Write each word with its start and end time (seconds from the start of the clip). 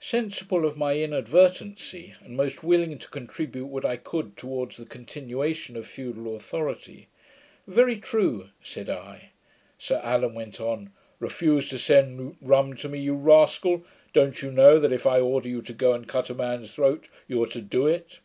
Sensible 0.00 0.70
in 0.70 0.76
my 0.78 0.96
inadvertency, 0.96 2.12
and 2.22 2.36
most 2.36 2.62
willing 2.62 2.98
to 2.98 3.08
contribute 3.08 3.68
what 3.68 3.86
I 3.86 3.96
could 3.96 4.36
towards 4.36 4.76
the 4.76 4.84
continuation 4.84 5.76
of 5.78 5.86
feudal 5.86 6.36
authority, 6.36 7.08
'Very 7.66 7.96
true,' 7.96 8.50
said 8.62 8.90
I. 8.90 9.30
Sir 9.78 9.98
Allan 10.04 10.34
went 10.34 10.60
on: 10.60 10.90
'Refuse 11.20 11.68
to 11.70 11.78
send 11.78 12.36
rum 12.42 12.74
to 12.76 12.88
me, 12.90 12.98
you 13.00 13.14
rascal! 13.14 13.82
Don't 14.12 14.42
you 14.42 14.50
know 14.52 14.78
that, 14.78 14.92
if 14.92 15.06
I 15.06 15.20
order 15.20 15.48
you 15.48 15.62
to 15.62 15.72
go 15.72 15.94
and 15.94 16.06
cut 16.06 16.28
a 16.28 16.34
man's 16.34 16.74
throat, 16.74 17.08
you 17.26 17.42
are 17.42 17.46
to 17.46 17.62
do 17.62 17.86
it?' 17.86 18.18